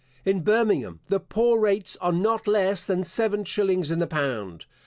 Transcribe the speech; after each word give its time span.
In 0.25 0.39
Birmingham, 0.41 0.99
the 1.09 1.19
poor 1.19 1.59
rates 1.59 1.95
are 1.97 2.11
not 2.11 2.47
less 2.47 2.87
than 2.87 3.03
seven 3.03 3.45
shillings 3.45 3.91
in 3.91 3.99
the 3.99 4.07
pound. 4.07 4.65